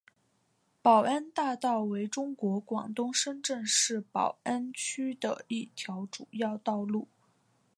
[0.81, 7.07] 宝安大道为中国广东深圳市宝安区的一条主要道路。